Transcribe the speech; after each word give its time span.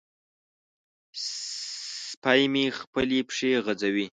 سپی 1.23 2.41
مې 2.53 2.65
خپلې 2.79 3.19
پښې 3.27 3.51
غځوي. 3.65 4.07